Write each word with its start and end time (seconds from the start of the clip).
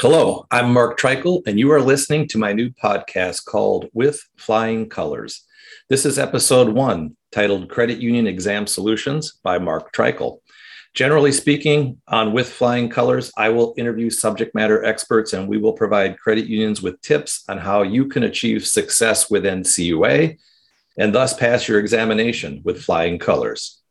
Hello, 0.00 0.46
I'm 0.52 0.72
Mark 0.72 0.96
Treichel, 0.96 1.44
and 1.44 1.58
you 1.58 1.72
are 1.72 1.80
listening 1.80 2.28
to 2.28 2.38
my 2.38 2.52
new 2.52 2.70
podcast 2.70 3.44
called 3.44 3.86
With 3.92 4.22
Flying 4.36 4.88
Colors. 4.88 5.44
This 5.88 6.06
is 6.06 6.20
episode 6.20 6.68
one, 6.68 7.16
titled 7.32 7.68
Credit 7.68 7.98
Union 7.98 8.28
Exam 8.28 8.68
Solutions 8.68 9.40
by 9.42 9.58
Mark 9.58 9.92
Treichel. 9.92 10.38
Generally 10.94 11.32
speaking, 11.32 12.00
on 12.06 12.32
With 12.32 12.48
Flying 12.48 12.88
Colors, 12.88 13.32
I 13.36 13.48
will 13.48 13.74
interview 13.76 14.08
subject 14.08 14.54
matter 14.54 14.84
experts 14.84 15.32
and 15.32 15.48
we 15.48 15.58
will 15.58 15.72
provide 15.72 16.20
credit 16.20 16.46
unions 16.46 16.80
with 16.80 17.02
tips 17.02 17.42
on 17.48 17.58
how 17.58 17.82
you 17.82 18.06
can 18.06 18.22
achieve 18.22 18.64
success 18.64 19.28
with 19.28 19.42
NCUA 19.42 20.38
and 20.96 21.12
thus 21.12 21.34
pass 21.34 21.66
your 21.66 21.80
examination 21.80 22.60
with 22.64 22.80
flying 22.84 23.18
colors. 23.18 23.82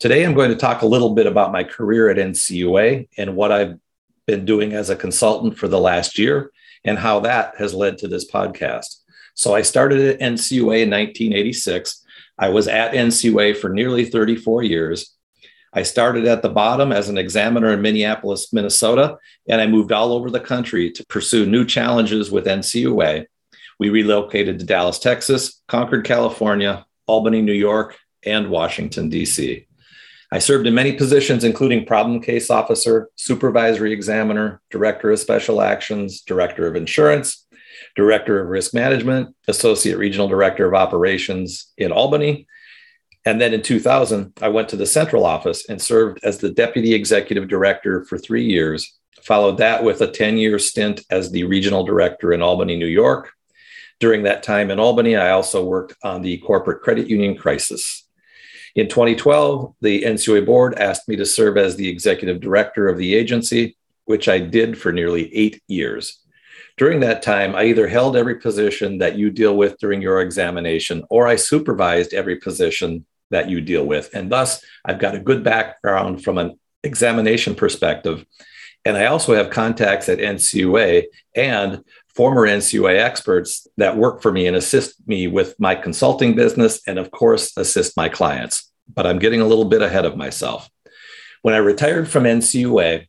Today, 0.00 0.24
I'm 0.24 0.34
going 0.34 0.50
to 0.50 0.56
talk 0.56 0.82
a 0.82 0.86
little 0.86 1.14
bit 1.14 1.28
about 1.28 1.52
my 1.52 1.62
career 1.62 2.10
at 2.10 2.16
NCUA 2.16 3.10
and 3.16 3.36
what 3.36 3.52
I've 3.52 3.78
been 4.30 4.44
doing 4.44 4.72
as 4.72 4.90
a 4.90 4.96
consultant 4.96 5.58
for 5.58 5.66
the 5.66 5.80
last 5.80 6.16
year 6.16 6.52
and 6.84 6.96
how 6.98 7.18
that 7.20 7.56
has 7.58 7.74
led 7.74 7.98
to 7.98 8.06
this 8.06 8.30
podcast. 8.30 8.96
So 9.34 9.54
I 9.54 9.62
started 9.62 10.00
at 10.00 10.20
NCUA 10.20 10.82
in 10.82 10.90
1986. 10.90 12.04
I 12.38 12.48
was 12.50 12.68
at 12.68 12.92
NCUA 12.92 13.56
for 13.56 13.70
nearly 13.70 14.04
34 14.04 14.62
years. 14.62 15.16
I 15.72 15.82
started 15.82 16.26
at 16.26 16.42
the 16.42 16.48
bottom 16.48 16.92
as 16.92 17.08
an 17.08 17.18
examiner 17.18 17.72
in 17.72 17.82
Minneapolis, 17.82 18.52
Minnesota, 18.52 19.18
and 19.48 19.60
I 19.60 19.66
moved 19.66 19.92
all 19.92 20.12
over 20.12 20.30
the 20.30 20.40
country 20.40 20.90
to 20.92 21.06
pursue 21.06 21.44
new 21.44 21.64
challenges 21.64 22.30
with 22.30 22.46
NCUA. 22.46 23.26
We 23.78 23.90
relocated 23.90 24.58
to 24.58 24.64
Dallas, 24.64 24.98
Texas, 24.98 25.60
Concord, 25.66 26.04
California, 26.04 26.84
Albany, 27.06 27.42
New 27.42 27.52
York, 27.52 27.98
and 28.24 28.50
Washington, 28.50 29.08
D.C. 29.08 29.66
I 30.32 30.38
served 30.38 30.66
in 30.68 30.74
many 30.74 30.92
positions, 30.92 31.42
including 31.42 31.86
problem 31.86 32.20
case 32.20 32.50
officer, 32.50 33.08
supervisory 33.16 33.92
examiner, 33.92 34.62
director 34.70 35.10
of 35.10 35.18
special 35.18 35.60
actions, 35.60 36.20
director 36.20 36.68
of 36.68 36.76
insurance, 36.76 37.46
director 37.96 38.40
of 38.40 38.48
risk 38.48 38.72
management, 38.72 39.34
associate 39.48 39.98
regional 39.98 40.28
director 40.28 40.66
of 40.66 40.74
operations 40.74 41.72
in 41.76 41.90
Albany. 41.90 42.46
And 43.26 43.40
then 43.40 43.52
in 43.52 43.62
2000, 43.62 44.32
I 44.40 44.48
went 44.48 44.68
to 44.68 44.76
the 44.76 44.86
central 44.86 45.26
office 45.26 45.68
and 45.68 45.82
served 45.82 46.20
as 46.22 46.38
the 46.38 46.50
deputy 46.50 46.94
executive 46.94 47.48
director 47.48 48.04
for 48.04 48.16
three 48.16 48.44
years. 48.44 48.98
Followed 49.22 49.58
that 49.58 49.82
with 49.82 50.00
a 50.00 50.10
10 50.10 50.38
year 50.38 50.58
stint 50.58 51.02
as 51.10 51.30
the 51.30 51.44
regional 51.44 51.84
director 51.84 52.32
in 52.32 52.40
Albany, 52.40 52.76
New 52.76 52.86
York. 52.86 53.32
During 53.98 54.22
that 54.22 54.42
time 54.42 54.70
in 54.70 54.78
Albany, 54.78 55.16
I 55.16 55.32
also 55.32 55.64
worked 55.64 55.94
on 56.02 56.22
the 56.22 56.38
corporate 56.38 56.82
credit 56.82 57.08
union 57.08 57.36
crisis. 57.36 58.06
In 58.74 58.88
2012, 58.88 59.74
the 59.80 60.02
NCUA 60.02 60.46
board 60.46 60.78
asked 60.78 61.08
me 61.08 61.16
to 61.16 61.26
serve 61.26 61.56
as 61.56 61.76
the 61.76 61.88
executive 61.88 62.40
director 62.40 62.88
of 62.88 62.98
the 62.98 63.14
agency, 63.14 63.76
which 64.04 64.28
I 64.28 64.38
did 64.38 64.78
for 64.78 64.92
nearly 64.92 65.34
eight 65.34 65.62
years. 65.66 66.20
During 66.76 67.00
that 67.00 67.22
time, 67.22 67.54
I 67.54 67.64
either 67.64 67.88
held 67.88 68.16
every 68.16 68.36
position 68.36 68.98
that 68.98 69.18
you 69.18 69.30
deal 69.30 69.56
with 69.56 69.78
during 69.78 70.00
your 70.00 70.20
examination 70.20 71.04
or 71.10 71.26
I 71.26 71.36
supervised 71.36 72.14
every 72.14 72.36
position 72.36 73.04
that 73.30 73.48
you 73.48 73.60
deal 73.60 73.84
with. 73.84 74.10
And 74.14 74.30
thus, 74.30 74.64
I've 74.84 74.98
got 74.98 75.14
a 75.14 75.20
good 75.20 75.44
background 75.44 76.24
from 76.24 76.38
an 76.38 76.58
examination 76.82 77.54
perspective. 77.54 78.24
And 78.84 78.96
I 78.96 79.06
also 79.06 79.34
have 79.34 79.50
contacts 79.50 80.08
at 80.08 80.18
NCUA 80.18 81.04
and 81.36 81.84
former 82.14 82.46
NCUA 82.46 82.98
experts 82.98 83.66
that 83.76 83.96
work 83.96 84.22
for 84.22 84.32
me 84.32 84.46
and 84.46 84.56
assist 84.56 84.94
me 85.06 85.26
with 85.26 85.58
my 85.58 85.74
consulting 85.74 86.34
business 86.34 86.80
and, 86.86 86.98
of 86.98 87.10
course, 87.10 87.56
assist 87.56 87.96
my 87.96 88.08
clients. 88.08 88.70
But 88.92 89.06
I'm 89.06 89.18
getting 89.18 89.40
a 89.40 89.46
little 89.46 89.64
bit 89.64 89.82
ahead 89.82 90.04
of 90.04 90.16
myself. 90.16 90.68
When 91.42 91.54
I 91.54 91.58
retired 91.58 92.08
from 92.08 92.24
NCUA, 92.24 93.06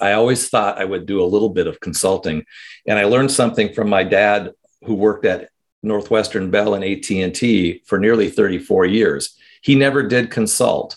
I 0.00 0.12
always 0.12 0.48
thought 0.48 0.78
I 0.78 0.84
would 0.84 1.06
do 1.06 1.22
a 1.22 1.24
little 1.24 1.48
bit 1.48 1.66
of 1.66 1.80
consulting, 1.80 2.44
and 2.86 2.98
I 2.98 3.04
learned 3.04 3.30
something 3.30 3.72
from 3.72 3.88
my 3.88 4.04
dad, 4.04 4.52
who 4.82 4.94
worked 4.94 5.24
at 5.24 5.48
Northwestern 5.82 6.50
Bell 6.50 6.74
and 6.74 6.84
AT&T 6.84 7.82
for 7.86 7.98
nearly 7.98 8.28
34 8.28 8.86
years. 8.86 9.36
He 9.62 9.74
never 9.74 10.02
did 10.02 10.30
consult. 10.30 10.96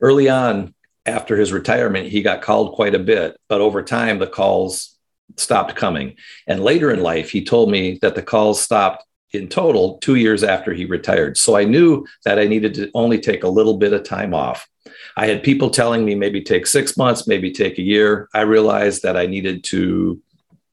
Early 0.00 0.28
on, 0.28 0.74
after 1.06 1.36
his 1.36 1.52
retirement, 1.52 2.08
he 2.08 2.22
got 2.22 2.42
called 2.42 2.74
quite 2.74 2.94
a 2.94 2.98
bit, 2.98 3.36
but 3.48 3.60
over 3.60 3.82
time, 3.82 4.18
the 4.18 4.26
calls 4.26 4.93
stopped 5.36 5.74
coming. 5.76 6.16
And 6.46 6.62
later 6.62 6.90
in 6.90 7.00
life, 7.00 7.30
he 7.30 7.44
told 7.44 7.70
me 7.70 7.98
that 8.02 8.14
the 8.14 8.22
calls 8.22 8.62
stopped 8.62 9.04
in 9.32 9.48
total 9.48 9.98
two 9.98 10.14
years 10.14 10.44
after 10.44 10.72
he 10.72 10.84
retired. 10.84 11.36
So 11.36 11.56
I 11.56 11.64
knew 11.64 12.06
that 12.24 12.38
I 12.38 12.46
needed 12.46 12.74
to 12.74 12.90
only 12.94 13.18
take 13.18 13.42
a 13.42 13.48
little 13.48 13.76
bit 13.76 13.92
of 13.92 14.04
time 14.04 14.32
off. 14.32 14.68
I 15.16 15.26
had 15.26 15.42
people 15.42 15.70
telling 15.70 16.04
me 16.04 16.14
maybe 16.14 16.42
take 16.42 16.66
six 16.66 16.96
months, 16.96 17.26
maybe 17.26 17.50
take 17.50 17.78
a 17.78 17.82
year. 17.82 18.28
I 18.34 18.42
realized 18.42 19.02
that 19.02 19.16
I 19.16 19.26
needed 19.26 19.64
to 19.64 20.20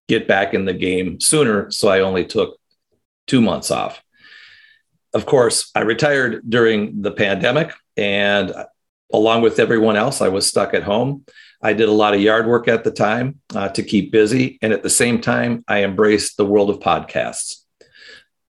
get 0.07 0.27
back 0.27 0.53
in 0.53 0.66
the 0.66 0.73
game 0.73 1.19
sooner. 1.19 1.72
So 1.72 1.88
I 1.88 2.01
only 2.01 2.25
took 2.25 2.59
two 3.28 3.41
months 3.41 3.72
off. 3.72 4.01
Of 5.13 5.25
course, 5.25 5.72
I 5.75 5.81
retired 5.81 6.41
during 6.49 7.01
the 7.01 7.11
pandemic, 7.11 7.73
and 7.97 8.53
along 9.13 9.41
with 9.41 9.59
everyone 9.59 9.95
else, 9.95 10.22
I 10.22 10.29
was 10.29 10.47
stuck 10.47 10.73
at 10.73 10.83
home. 10.83 11.25
I 11.61 11.73
did 11.73 11.89
a 11.89 11.94
lot 11.94 12.13
of 12.13 12.22
yard 12.22 12.47
work 12.47 12.67
at 12.67 12.83
the 12.83 12.91
time 12.91 13.39
uh, 13.55 13.69
to 13.69 13.83
keep 13.83 14.11
busy. 14.11 14.57
And 14.61 14.73
at 14.73 14.83
the 14.83 14.89
same 14.89 15.22
time, 15.22 15.63
I 15.67 15.83
embraced 15.83 16.38
the 16.38 16.45
world 16.45 16.69
of 16.69 16.79
podcasts. 16.79 17.57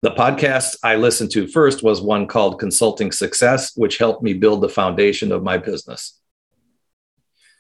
The 0.02 0.12
podcast 0.12 0.78
I 0.84 0.96
listened 0.96 1.32
to 1.32 1.46
first 1.48 1.84
was 1.84 2.02
one 2.02 2.26
called 2.26 2.60
Consulting 2.60 3.12
Success, 3.12 3.76
which 3.76 3.98
helped 3.98 4.24
me 4.24 4.34
build 4.34 4.62
the 4.62 4.70
foundation 4.70 5.32
of 5.32 5.44
my 5.44 5.58
business. 5.58 6.18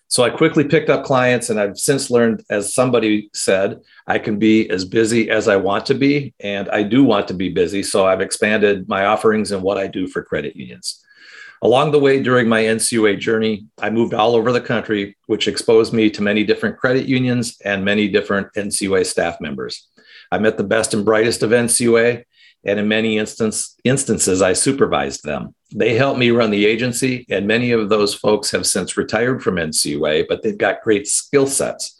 So 0.07 0.23
I 0.23 0.29
quickly 0.29 0.65
picked 0.65 0.89
up 0.89 1.05
clients, 1.05 1.49
and 1.49 1.57
I've 1.59 1.77
since 1.77 2.11
learned, 2.11 2.43
as 2.49 2.73
somebody 2.73 3.29
said, 3.33 3.79
I 4.07 4.19
can 4.19 4.39
be 4.39 4.69
as 4.69 4.83
busy 4.83 5.29
as 5.29 5.47
I 5.47 5.55
want 5.55 5.85
to 5.85 5.93
be, 5.93 6.33
and 6.39 6.67
I 6.69 6.83
do 6.83 7.03
want 7.03 7.29
to 7.29 7.33
be 7.33 7.47
busy. 7.47 7.81
So 7.83 8.05
I've 8.05 8.19
expanded 8.19 8.89
my 8.89 9.05
offerings 9.05 9.51
and 9.51 9.63
what 9.63 9.77
I 9.77 9.87
do 9.87 10.07
for 10.07 10.21
credit 10.21 10.55
unions. 10.55 11.01
Along 11.63 11.91
the 11.91 11.99
way 11.99 12.21
during 12.21 12.49
my 12.49 12.63
NCUA 12.63 13.19
journey, 13.19 13.67
I 13.79 13.91
moved 13.91 14.15
all 14.15 14.35
over 14.35 14.51
the 14.51 14.61
country, 14.61 15.15
which 15.27 15.47
exposed 15.47 15.93
me 15.93 16.09
to 16.09 16.23
many 16.23 16.43
different 16.43 16.77
credit 16.77 17.05
unions 17.05 17.57
and 17.63 17.85
many 17.85 18.07
different 18.07 18.51
NCUA 18.53 19.05
staff 19.05 19.39
members. 19.39 19.87
I 20.31 20.39
met 20.39 20.57
the 20.57 20.63
best 20.63 20.95
and 20.95 21.05
brightest 21.05 21.43
of 21.43 21.51
NCUA, 21.51 22.23
and 22.63 22.79
in 22.79 22.87
many 22.87 23.19
instance, 23.19 23.75
instances, 23.83 24.41
I 24.41 24.53
supervised 24.53 25.23
them. 25.23 25.53
They 25.73 25.93
helped 25.93 26.19
me 26.19 26.31
run 26.31 26.49
the 26.49 26.65
agency, 26.65 27.27
and 27.29 27.45
many 27.45 27.71
of 27.71 27.89
those 27.89 28.15
folks 28.15 28.49
have 28.51 28.65
since 28.65 28.97
retired 28.97 29.43
from 29.43 29.55
NCUA, 29.55 30.25
but 30.27 30.41
they've 30.41 30.57
got 30.57 30.81
great 30.81 31.07
skill 31.07 31.45
sets. 31.45 31.95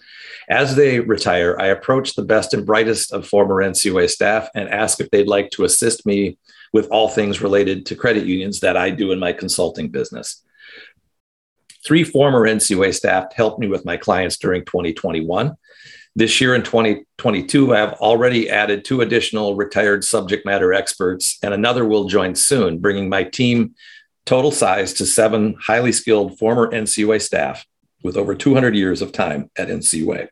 As 0.52 0.76
they 0.76 1.00
retire, 1.00 1.56
I 1.58 1.68
approach 1.68 2.14
the 2.14 2.26
best 2.26 2.54
and 2.54 2.66
brightest 2.66 3.14
of 3.14 3.26
former 3.26 3.64
NCUA 3.64 4.10
staff 4.10 4.50
and 4.54 4.68
ask 4.68 5.00
if 5.00 5.10
they'd 5.10 5.26
like 5.26 5.50
to 5.52 5.64
assist 5.64 6.06
me 6.06 6.38
with 6.74 6.90
all 6.90 7.08
things 7.08 7.42
related 7.42 7.86
to 7.86 7.96
credit 7.96 8.26
unions 8.26 8.60
that 8.60 8.76
I 8.76 8.90
do 8.90 9.14
in 9.14 9.20
my 9.20 9.32
consulting 9.32 9.88
business. 9.88 10.44
Three 11.86 12.04
former 12.04 12.42
NCUA 12.42 12.94
staff 12.94 13.34
helped 13.34 13.60
me 13.62 13.68
with 13.68 13.86
my 13.86 13.96
clients 13.96 14.38
during 14.38 14.66
2021. 14.66 15.56
This 16.18 16.42
year 16.42 16.54
in 16.54 16.64
2022, 16.64 17.74
I 17.74 17.80
have 17.80 17.94
already 17.94 18.50
added 18.50 18.84
two 18.84 19.00
additional 19.00 19.56
retired 19.56 20.04
subject 20.04 20.46
matter 20.46 20.74
experts, 20.74 21.40
and 21.42 21.54
another 21.54 21.86
will 21.86 22.10
join 22.10 22.36
soon, 22.36 22.80
bringing 22.80 23.08
my 23.08 23.24
team 23.24 23.74
total 24.26 24.52
size 24.52 24.92
to 24.96 25.06
seven 25.06 25.56
highly 25.62 25.94
skilled 25.94 26.38
former 26.38 26.70
NCUA 26.70 27.22
staff 27.22 27.66
with 28.04 28.18
over 28.18 28.36
200 28.36 28.76
years 28.76 29.02
of 29.02 29.14
time 29.14 29.50
at 29.58 29.70
NCUA. 29.70 30.28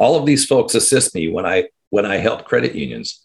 All 0.00 0.16
of 0.16 0.24
these 0.24 0.46
folks 0.46 0.74
assist 0.74 1.14
me 1.14 1.28
when 1.28 1.46
I 1.46 1.68
when 1.90 2.06
I 2.06 2.16
help 2.16 2.46
credit 2.46 2.74
unions. 2.74 3.20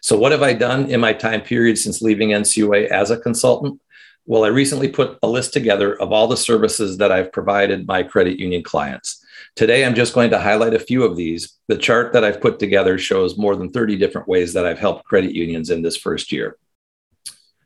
So, 0.00 0.16
what 0.16 0.32
have 0.32 0.42
I 0.42 0.52
done 0.52 0.88
in 0.88 1.00
my 1.00 1.12
time 1.12 1.42
period 1.42 1.76
since 1.76 2.00
leaving 2.00 2.30
NCUA 2.30 2.88
as 2.88 3.10
a 3.10 3.18
consultant? 3.18 3.80
Well, 4.26 4.44
I 4.44 4.48
recently 4.48 4.88
put 4.88 5.18
a 5.24 5.28
list 5.28 5.52
together 5.52 6.00
of 6.00 6.12
all 6.12 6.28
the 6.28 6.36
services 6.36 6.98
that 6.98 7.10
I've 7.10 7.32
provided 7.32 7.86
my 7.86 8.04
credit 8.04 8.38
union 8.38 8.62
clients. 8.62 9.24
Today, 9.56 9.84
I'm 9.84 9.96
just 9.96 10.14
going 10.14 10.30
to 10.30 10.38
highlight 10.38 10.72
a 10.72 10.78
few 10.78 11.02
of 11.02 11.16
these. 11.16 11.58
The 11.66 11.76
chart 11.76 12.12
that 12.12 12.22
I've 12.22 12.40
put 12.40 12.60
together 12.60 12.96
shows 12.96 13.36
more 13.36 13.56
than 13.56 13.72
30 13.72 13.96
different 13.96 14.28
ways 14.28 14.52
that 14.52 14.64
I've 14.64 14.78
helped 14.78 15.04
credit 15.04 15.34
unions 15.34 15.70
in 15.70 15.82
this 15.82 15.96
first 15.96 16.30
year. 16.30 16.56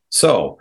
So, 0.08 0.58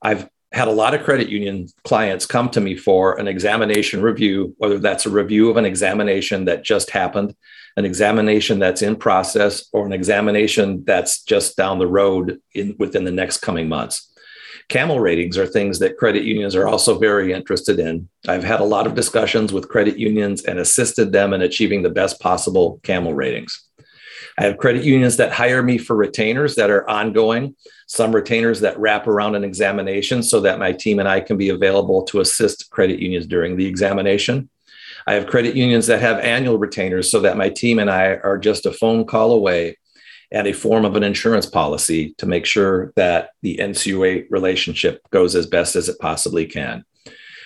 I've 0.00 0.30
had 0.52 0.68
a 0.68 0.72
lot 0.72 0.94
of 0.94 1.02
credit 1.02 1.28
union 1.28 1.66
clients 1.84 2.26
come 2.26 2.50
to 2.50 2.60
me 2.60 2.76
for 2.76 3.18
an 3.18 3.26
examination 3.26 4.02
review, 4.02 4.54
whether 4.58 4.78
that's 4.78 5.06
a 5.06 5.10
review 5.10 5.48
of 5.50 5.56
an 5.56 5.64
examination 5.64 6.44
that 6.44 6.62
just 6.62 6.90
happened, 6.90 7.34
an 7.76 7.84
examination 7.84 8.58
that's 8.58 8.82
in 8.82 8.96
process, 8.96 9.68
or 9.72 9.86
an 9.86 9.92
examination 9.92 10.84
that's 10.84 11.22
just 11.22 11.56
down 11.56 11.78
the 11.78 11.86
road 11.86 12.40
in, 12.54 12.76
within 12.78 13.04
the 13.04 13.10
next 13.10 13.38
coming 13.38 13.68
months. 13.68 14.10
CAMEL 14.68 15.00
ratings 15.00 15.36
are 15.38 15.46
things 15.46 15.78
that 15.80 15.96
credit 15.96 16.24
unions 16.24 16.54
are 16.54 16.68
also 16.68 16.98
very 16.98 17.32
interested 17.32 17.78
in. 17.78 18.08
I've 18.28 18.44
had 18.44 18.60
a 18.60 18.64
lot 18.64 18.86
of 18.86 18.94
discussions 18.94 19.52
with 19.52 19.68
credit 19.68 19.98
unions 19.98 20.44
and 20.44 20.58
assisted 20.58 21.12
them 21.12 21.32
in 21.32 21.42
achieving 21.42 21.82
the 21.82 21.90
best 21.90 22.20
possible 22.20 22.80
CAMEL 22.82 23.14
ratings. 23.14 23.68
I 24.38 24.44
have 24.44 24.58
credit 24.58 24.84
unions 24.84 25.16
that 25.18 25.32
hire 25.32 25.62
me 25.62 25.78
for 25.78 25.94
retainers 25.94 26.54
that 26.54 26.70
are 26.70 26.88
ongoing, 26.88 27.54
some 27.92 28.14
retainers 28.14 28.60
that 28.60 28.78
wrap 28.78 29.06
around 29.06 29.34
an 29.34 29.44
examination 29.44 30.22
so 30.22 30.40
that 30.40 30.58
my 30.58 30.72
team 30.72 30.98
and 30.98 31.06
I 31.06 31.20
can 31.20 31.36
be 31.36 31.50
available 31.50 32.02
to 32.04 32.20
assist 32.20 32.70
credit 32.70 33.00
unions 33.00 33.26
during 33.26 33.54
the 33.54 33.66
examination. 33.66 34.48
I 35.06 35.12
have 35.12 35.26
credit 35.26 35.54
unions 35.54 35.88
that 35.88 36.00
have 36.00 36.18
annual 36.20 36.56
retainers 36.56 37.10
so 37.10 37.20
that 37.20 37.36
my 37.36 37.50
team 37.50 37.78
and 37.78 37.90
I 37.90 38.14
are 38.14 38.38
just 38.38 38.64
a 38.64 38.72
phone 38.72 39.04
call 39.04 39.32
away 39.32 39.76
and 40.30 40.46
a 40.46 40.54
form 40.54 40.86
of 40.86 40.96
an 40.96 41.02
insurance 41.02 41.44
policy 41.44 42.14
to 42.16 42.24
make 42.24 42.46
sure 42.46 42.94
that 42.96 43.32
the 43.42 43.58
NCUA 43.58 44.24
relationship 44.30 45.02
goes 45.10 45.36
as 45.36 45.46
best 45.46 45.76
as 45.76 45.90
it 45.90 45.98
possibly 45.98 46.46
can. 46.46 46.86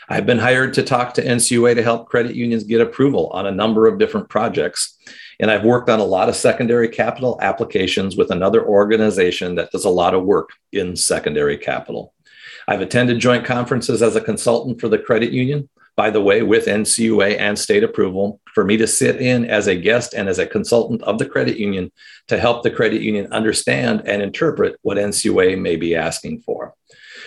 I've 0.08 0.26
been 0.26 0.38
hired 0.38 0.74
to 0.74 0.84
talk 0.84 1.14
to 1.14 1.24
NCUA 1.24 1.74
to 1.74 1.82
help 1.82 2.08
credit 2.08 2.36
unions 2.36 2.62
get 2.62 2.80
approval 2.80 3.28
on 3.32 3.46
a 3.46 3.50
number 3.50 3.86
of 3.86 3.98
different 3.98 4.28
projects. 4.28 4.96
And 5.40 5.50
I've 5.50 5.64
worked 5.64 5.90
on 5.90 5.98
a 5.98 6.04
lot 6.04 6.28
of 6.28 6.36
secondary 6.36 6.88
capital 6.88 7.38
applications 7.42 8.16
with 8.16 8.30
another 8.30 8.64
organization 8.64 9.56
that 9.56 9.72
does 9.72 9.84
a 9.84 9.90
lot 9.90 10.14
of 10.14 10.24
work 10.24 10.50
in 10.72 10.94
secondary 10.94 11.58
capital. 11.58 12.14
I've 12.68 12.80
attended 12.80 13.18
joint 13.18 13.44
conferences 13.44 14.02
as 14.02 14.16
a 14.16 14.20
consultant 14.20 14.80
for 14.80 14.88
the 14.88 14.98
credit 14.98 15.32
union, 15.32 15.68
by 15.96 16.10
the 16.10 16.20
way, 16.20 16.42
with 16.42 16.66
NCUA 16.66 17.38
and 17.38 17.58
state 17.58 17.82
approval, 17.82 18.40
for 18.54 18.64
me 18.64 18.76
to 18.76 18.86
sit 18.86 19.20
in 19.20 19.44
as 19.44 19.66
a 19.66 19.76
guest 19.76 20.14
and 20.14 20.28
as 20.28 20.38
a 20.38 20.46
consultant 20.46 21.02
of 21.02 21.18
the 21.18 21.26
credit 21.26 21.58
union 21.58 21.90
to 22.28 22.38
help 22.38 22.62
the 22.62 22.70
credit 22.70 23.02
union 23.02 23.32
understand 23.32 24.02
and 24.06 24.22
interpret 24.22 24.76
what 24.82 24.98
NCUA 24.98 25.60
may 25.60 25.76
be 25.76 25.96
asking 25.96 26.40
for. 26.40 26.74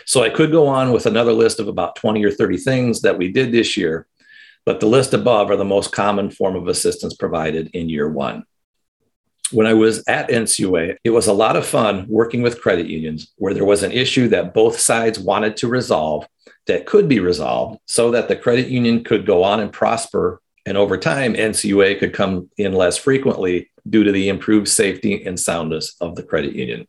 So 0.09 0.23
I 0.23 0.31
could 0.31 0.51
go 0.51 0.65
on 0.65 0.91
with 0.91 1.05
another 1.05 1.33
list 1.33 1.59
of 1.59 1.67
about 1.67 1.95
20 1.95 2.25
or 2.25 2.31
30 2.31 2.57
things 2.57 3.01
that 3.01 3.19
we 3.19 3.31
did 3.31 3.51
this 3.51 3.77
year, 3.77 4.07
but 4.65 4.79
the 4.79 4.87
list 4.87 5.13
above 5.13 5.51
are 5.51 5.55
the 5.55 5.63
most 5.63 5.91
common 5.91 6.31
form 6.31 6.55
of 6.55 6.67
assistance 6.67 7.13
provided 7.13 7.69
in 7.75 7.89
year 7.89 8.09
one. 8.09 8.43
When 9.51 9.67
I 9.67 9.75
was 9.75 10.03
at 10.07 10.29
NCUA, 10.29 10.95
it 11.03 11.11
was 11.11 11.27
a 11.27 11.33
lot 11.33 11.55
of 11.55 11.63
fun 11.63 12.07
working 12.09 12.41
with 12.41 12.59
credit 12.59 12.87
unions 12.87 13.31
where 13.35 13.53
there 13.53 13.65
was 13.65 13.83
an 13.83 13.91
issue 13.91 14.27
that 14.29 14.55
both 14.55 14.79
sides 14.79 15.19
wanted 15.19 15.55
to 15.57 15.67
resolve 15.67 16.27
that 16.65 16.87
could 16.87 17.07
be 17.07 17.19
resolved 17.19 17.79
so 17.85 18.09
that 18.09 18.27
the 18.27 18.35
credit 18.35 18.67
union 18.67 19.03
could 19.03 19.27
go 19.27 19.43
on 19.43 19.59
and 19.59 19.71
prosper. 19.71 20.41
And 20.65 20.75
over 20.75 20.97
time, 20.97 21.35
NCUA 21.35 21.99
could 21.99 22.15
come 22.15 22.49
in 22.57 22.73
less 22.73 22.97
frequently 22.97 23.69
due 23.87 24.03
to 24.03 24.11
the 24.11 24.29
improved 24.29 24.69
safety 24.69 25.23
and 25.23 25.39
soundness 25.39 25.95
of 26.01 26.15
the 26.15 26.23
credit 26.23 26.55
union. 26.55 26.87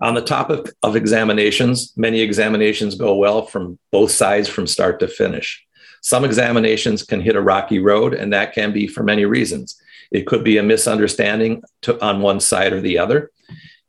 On 0.00 0.14
the 0.14 0.22
topic 0.22 0.72
of 0.84 0.94
examinations, 0.94 1.92
many 1.96 2.20
examinations 2.20 2.94
go 2.94 3.16
well 3.16 3.42
from 3.42 3.80
both 3.90 4.12
sides 4.12 4.48
from 4.48 4.68
start 4.68 5.00
to 5.00 5.08
finish. 5.08 5.64
Some 6.02 6.24
examinations 6.24 7.02
can 7.02 7.20
hit 7.20 7.34
a 7.34 7.40
rocky 7.40 7.80
road, 7.80 8.14
and 8.14 8.32
that 8.32 8.52
can 8.52 8.72
be 8.72 8.86
for 8.86 9.02
many 9.02 9.24
reasons. 9.24 9.80
It 10.12 10.26
could 10.26 10.44
be 10.44 10.56
a 10.56 10.62
misunderstanding 10.62 11.62
to, 11.82 12.00
on 12.00 12.20
one 12.20 12.38
side 12.38 12.72
or 12.72 12.80
the 12.80 12.96
other. 12.96 13.32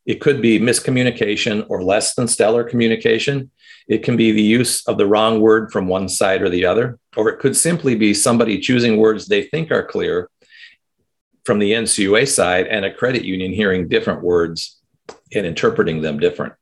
It 0.07 0.19
could 0.19 0.41
be 0.41 0.59
miscommunication 0.59 1.67
or 1.69 1.83
less 1.83 2.15
than 2.15 2.27
stellar 2.27 2.63
communication. 2.63 3.51
It 3.87 3.99
can 3.99 4.17
be 4.17 4.31
the 4.31 4.41
use 4.41 4.85
of 4.87 4.97
the 4.97 5.05
wrong 5.05 5.39
word 5.39 5.71
from 5.71 5.87
one 5.87 6.09
side 6.09 6.41
or 6.41 6.49
the 6.49 6.65
other, 6.65 6.97
or 7.15 7.29
it 7.29 7.37
could 7.37 7.55
simply 7.55 7.93
be 7.93 8.15
somebody 8.15 8.59
choosing 8.59 8.97
words 8.97 9.27
they 9.27 9.43
think 9.43 9.69
are 9.69 9.85
clear 9.85 10.31
from 11.45 11.59
the 11.59 11.73
NCUA 11.73 12.27
side 12.27 12.65
and 12.65 12.83
a 12.83 12.93
credit 12.93 13.23
union 13.23 13.53
hearing 13.53 13.87
different 13.87 14.23
words 14.23 14.78
and 15.33 15.45
interpreting 15.45 16.01
them 16.01 16.19
different. 16.19 16.53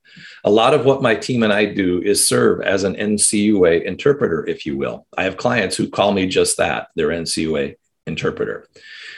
A 0.44 0.50
lot 0.50 0.74
of 0.74 0.86
what 0.86 1.02
my 1.02 1.16
team 1.16 1.44
and 1.44 1.54
I 1.54 1.66
do 1.66 2.02
is 2.02 2.28
serve 2.28 2.62
as 2.62 2.84
an 2.84 2.96
NCUA 2.96 3.84
interpreter, 3.84 4.46
if 4.48 4.66
you 4.66 4.78
will. 4.78 5.06
I 5.18 5.24
have 5.24 5.38
clients 5.38 5.76
who 5.76 5.90
call 5.90 6.12
me 6.12 6.28
just 6.28 6.58
that, 6.58 6.90
their 6.96 7.10
NCUA 7.10 7.76
interpreter. 8.06 8.68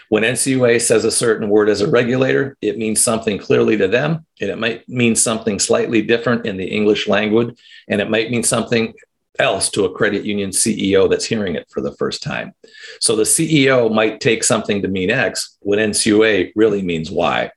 When 0.10 0.24
NCUA 0.24 0.82
says 0.82 1.06
a 1.06 1.12
certain 1.12 1.50
word 1.50 1.70
as 1.70 1.82
a 1.82 1.90
regulator, 1.90 2.58
it 2.62 2.80
means 2.80 3.04
something 3.04 3.38
clearly 3.38 3.78
to 3.78 3.88
them, 3.88 4.26
and 4.42 4.50
it 4.50 4.58
might 4.58 4.90
mean 4.90 5.16
something 5.16 5.60
slightly 5.60 6.02
different 6.02 6.48
in 6.48 6.58
the 6.58 6.66
English 6.66 7.08
language, 7.08 7.56
and 7.88 8.02
it 8.02 8.10
might 8.10 8.32
mean 8.32 8.44
something 8.44 8.94
else 9.38 9.70
to 9.70 9.86
a 9.86 9.94
credit 9.94 10.26
union 10.26 10.50
CEO 10.50 11.10
that's 11.10 11.26
hearing 11.26 11.56
it 11.56 11.68
for 11.70 11.82
the 11.82 11.96
first 11.96 12.24
time. 12.24 12.54
So 13.00 13.16
the 13.16 13.24
CEO 13.24 13.94
might 13.94 14.20
take 14.20 14.44
something 14.44 14.82
to 14.82 14.88
mean 14.88 15.12
X 15.12 15.58
when 15.62 15.80
NCUA 15.80 16.54
really 16.56 16.82
means 16.82 17.10
Y. 17.10 17.52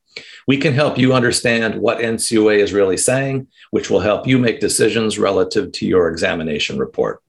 We 0.46 0.56
can 0.56 0.74
help 0.74 0.98
you 0.98 1.12
understand 1.12 1.80
what 1.80 1.98
NCUA 1.98 2.58
is 2.58 2.72
really 2.72 2.96
saying, 2.96 3.48
which 3.70 3.90
will 3.90 4.00
help 4.00 4.26
you 4.26 4.38
make 4.38 4.60
decisions 4.60 5.18
relative 5.18 5.72
to 5.72 5.86
your 5.86 6.08
examination 6.08 6.78
report. 6.78 7.22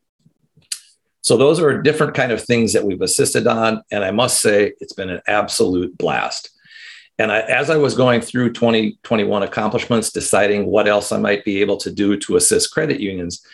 So 1.21 1.38
those 1.38 1.59
are 1.59 1.81
different 1.81 2.15
kind 2.15 2.31
of 2.33 2.44
things 2.44 2.74
that 2.74 2.83
we've 2.83 3.01
assisted 3.01 3.47
on. 3.47 3.81
And 3.91 4.03
I 4.03 4.12
must 4.12 4.41
say, 4.41 4.74
it's 4.81 4.94
been 4.94 5.09
an 5.09 5.21
absolute 5.27 5.97
blast. 5.97 6.50
And 7.18 7.31
I, 7.31 7.41
as 7.41 7.69
I 7.69 7.77
was 7.77 7.95
going 7.95 8.21
through 8.21 8.53
2021 8.53 9.44
accomplishments, 9.44 10.12
deciding 10.12 10.65
what 10.65 10.88
else 10.88 11.12
I 11.12 11.19
might 11.19 11.45
be 11.45 11.62
able 11.62 11.77
to 11.77 11.91
do 11.91 12.18
to 12.18 12.36
assist 12.36 12.74
credit 12.74 13.00
unions, 13.00 13.45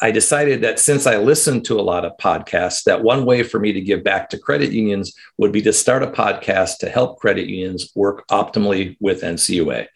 I 0.00 0.10
decided 0.10 0.60
that 0.62 0.78
since 0.78 1.06
I 1.06 1.16
listened 1.16 1.64
to 1.66 1.80
a 1.80 1.82
lot 1.82 2.04
of 2.04 2.16
podcasts, 2.18 2.84
that 2.84 3.02
one 3.02 3.24
way 3.24 3.42
for 3.42 3.58
me 3.58 3.72
to 3.72 3.80
give 3.80 4.04
back 4.04 4.28
to 4.30 4.38
credit 4.38 4.72
unions 4.72 5.14
would 5.38 5.52
be 5.52 5.62
to 5.62 5.72
start 5.72 6.02
a 6.02 6.08
podcast 6.08 6.78
to 6.78 6.90
help 6.90 7.18
credit 7.18 7.46
unions 7.46 7.92
work 7.94 8.26
optimally 8.28 8.96
with 9.00 9.22
NCUA. 9.22 9.86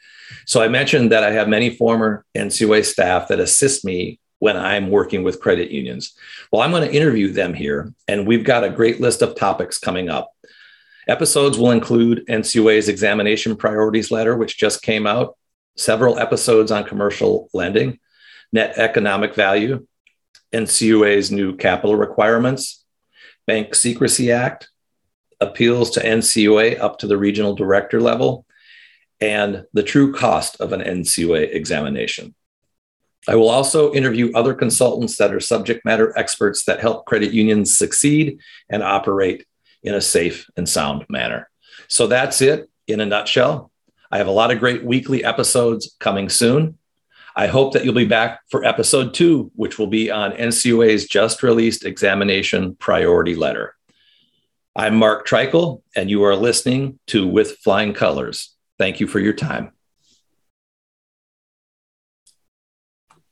So 0.46 0.62
I 0.62 0.68
mentioned 0.68 1.12
that 1.12 1.24
I 1.24 1.32
have 1.32 1.48
many 1.48 1.70
former 1.76 2.24
NCUA 2.34 2.84
staff 2.84 3.28
that 3.28 3.40
assist 3.40 3.84
me 3.84 4.20
when 4.38 4.56
I'm 4.56 4.90
working 4.90 5.22
with 5.22 5.40
credit 5.40 5.70
unions. 5.70 6.14
Well, 6.50 6.62
I'm 6.62 6.70
going 6.70 6.88
to 6.88 6.94
interview 6.94 7.30
them 7.32 7.52
here, 7.52 7.92
and 8.08 8.26
we've 8.26 8.44
got 8.44 8.64
a 8.64 8.70
great 8.70 9.00
list 9.00 9.22
of 9.22 9.36
topics 9.36 9.78
coming 9.78 10.08
up. 10.08 10.32
Episodes 11.08 11.58
will 11.58 11.72
include 11.72 12.26
NCUA's 12.26 12.88
examination 12.88 13.56
priorities 13.56 14.10
letter, 14.10 14.36
which 14.36 14.58
just 14.58 14.82
came 14.82 15.06
out, 15.06 15.36
several 15.76 16.18
episodes 16.18 16.70
on 16.70 16.84
commercial 16.84 17.50
lending, 17.52 17.98
net 18.52 18.78
economic 18.78 19.34
value, 19.34 19.86
NCUA's 20.52 21.30
new 21.30 21.56
capital 21.56 21.96
requirements, 21.96 22.84
Bank 23.46 23.74
Secrecy 23.74 24.32
Act, 24.32 24.68
appeals 25.40 25.90
to 25.90 26.00
NCUA 26.00 26.80
up 26.80 26.98
to 26.98 27.06
the 27.06 27.16
regional 27.16 27.54
director 27.54 28.00
level, 28.00 28.44
and 29.20 29.64
the 29.72 29.82
true 29.82 30.12
cost 30.12 30.60
of 30.60 30.72
an 30.72 30.80
NCUA 30.80 31.54
examination. 31.54 32.34
I 33.28 33.36
will 33.36 33.50
also 33.50 33.92
interview 33.92 34.32
other 34.34 34.54
consultants 34.54 35.16
that 35.18 35.32
are 35.34 35.40
subject 35.40 35.84
matter 35.84 36.16
experts 36.18 36.64
that 36.64 36.80
help 36.80 37.04
credit 37.04 37.32
unions 37.32 37.76
succeed 37.76 38.40
and 38.70 38.82
operate 38.82 39.46
in 39.82 39.94
a 39.94 40.00
safe 40.00 40.48
and 40.56 40.68
sound 40.68 41.04
manner. 41.08 41.50
So 41.88 42.06
that's 42.06 42.40
it 42.40 42.70
in 42.86 43.00
a 43.00 43.06
nutshell. 43.06 43.70
I 44.10 44.18
have 44.18 44.26
a 44.26 44.32
lot 44.32 44.50
of 44.50 44.58
great 44.58 44.84
weekly 44.84 45.24
episodes 45.24 45.94
coming 46.00 46.28
soon. 46.28 46.78
I 47.40 47.46
hope 47.46 47.72
that 47.72 47.86
you'll 47.86 47.94
be 47.94 48.04
back 48.04 48.42
for 48.50 48.66
episode 48.66 49.14
two, 49.14 49.50
which 49.54 49.78
will 49.78 49.86
be 49.86 50.10
on 50.10 50.32
NCUA's 50.32 51.06
just 51.06 51.42
released 51.42 51.86
examination 51.86 52.74
priority 52.74 53.34
letter. 53.34 53.74
I'm 54.76 54.94
Mark 54.96 55.26
Treichel, 55.26 55.80
and 55.96 56.10
you 56.10 56.22
are 56.24 56.36
listening 56.36 56.98
to 57.06 57.26
With 57.26 57.56
Flying 57.64 57.94
Colors. 57.94 58.54
Thank 58.78 59.00
you 59.00 59.06
for 59.06 59.20
your 59.20 59.32
time. 59.32 59.72